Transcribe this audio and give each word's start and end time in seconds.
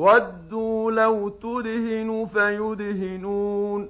ودوا 0.00 0.90
لو 0.90 1.28
تدهن 1.28 2.26
فيدهنون 2.32 3.88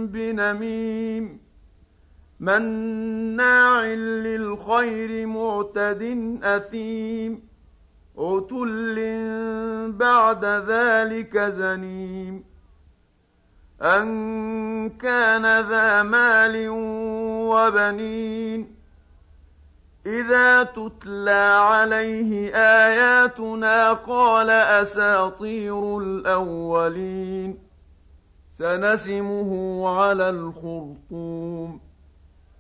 بنميم 0.07 1.41
مناع 2.41 3.87
للخير 4.27 5.27
معتد 5.27 6.03
أثيم 6.43 7.43
عتل 8.19 8.97
بعد 9.93 10.45
ذلك 10.45 11.39
زنيم 11.39 12.50
أن 13.83 14.91
كان 14.91 15.43
ذا 15.69 16.03
مال 16.03 16.67
وبنين 17.49 18.77
إذا 20.07 20.63
تتلى 20.63 21.59
عليه 21.61 22.55
آياتنا 22.57 23.93
قال 23.93 24.51
أساطير 24.51 25.99
الأولين 25.99 27.59
سنسمه 28.53 29.83
على 29.89 30.31
الخرطوم 30.31 31.90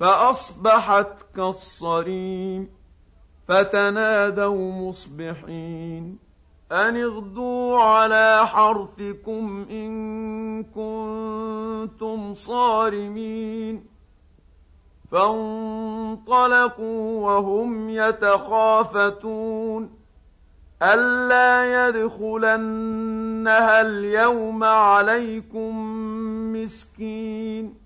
فأصبحت 0.00 1.12
كالصريم 1.36 2.68
فتنادوا 3.48 4.72
مصبحين 4.72 6.18
أن 6.72 6.96
اغدوا 6.96 7.78
على 7.78 8.46
حرثكم 8.46 9.66
إن 9.70 10.64
كنتم 10.64 12.34
صارمين 12.34 13.84
فانطلقوا 15.12 17.20
وهم 17.20 17.90
يتخافتون 17.90 19.90
ألا 20.82 21.88
يدخلنها 21.88 23.80
اليوم 23.80 24.64
عليكم 24.64 25.72
مسكين 26.52 27.85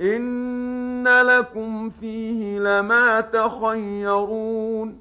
إن 0.00 1.08
لكم 1.08 1.90
فيه 1.90 2.58
لما 2.58 3.20
تخيرون 3.20 5.00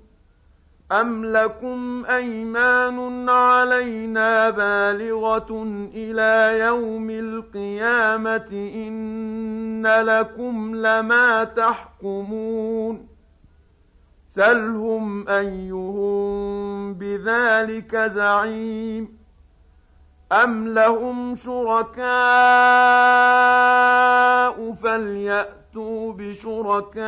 أم 0.92 1.26
لكم 1.26 2.06
أيمان 2.06 3.30
علينا 3.30 4.50
بالغة 4.50 5.64
إلى 5.94 6.60
يوم 6.60 7.10
القيامة 7.10 8.72
إن 8.76 9.88
لكم 9.88 10.76
لما 10.76 11.44
تحكمون 11.44 13.08
سلهم 14.28 15.30
أيهم 15.30 16.94
بذلك 16.94 17.96
زعيم 17.96 19.23
أَمْ 20.32 20.68
لَهُمْ 20.74 21.36
شُرَكَاءُ 21.36 22.04
فَلْيَأْتُوا 24.74 26.14
بِشُرَكَائِهِمْ 26.14 27.04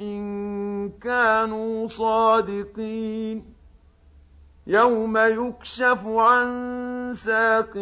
إِن 0.00 0.88
كَانُوا 1.00 1.86
صَادِقِينَ 1.86 3.54
يَوْمَ 4.66 5.16
يُكْشَفُ 5.18 6.06
عَن 6.06 6.48
سَاقٍ 7.14 7.76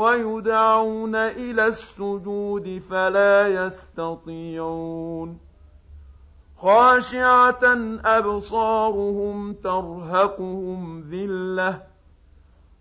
وَيُدْعَوْنَ 0.00 1.14
إِلَى 1.14 1.66
السُّجُودِ 1.66 2.82
فَلَا 2.90 3.48
يَسْتَطِيعُونَ 3.48 5.38
خَاشِعَةً 6.56 7.64
أَبْصَارُهُمْ 8.04 9.52
تَرْهَقُهُمْ 9.52 11.00
ذِلَّةٌ 11.10 11.93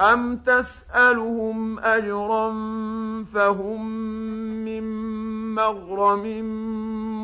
أَمْ 0.00 0.36
تَسْأَلُهُمْ 0.36 1.78
أَجْرًا 1.78 2.48
فَهُم 3.24 3.86
مِّن 4.64 4.82
مَّغْرَمٍ 5.54 6.24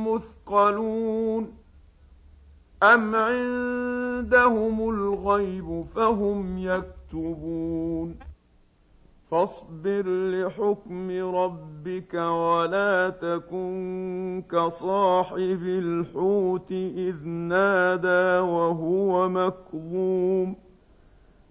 مُّثْقَلُونَ 0.08 1.54
أَمْ 2.82 3.14
عِندَهُمُ 3.14 4.90
الْغَيْبُ 4.90 5.84
فَهُمْ 5.94 6.58
يَكْتُبُونَ 6.58 8.16
فاصبر 9.30 10.02
لحكم 10.06 11.10
ربك 11.10 12.14
ولا 12.14 13.10
تكن 13.10 14.42
كصاحب 14.50 15.62
الحوت 15.62 16.72
إذ 16.72 17.28
نادى 17.28 18.38
وهو 18.38 19.28
مكظوم 19.28 20.71